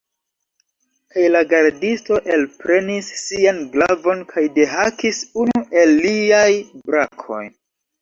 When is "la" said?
1.35-1.41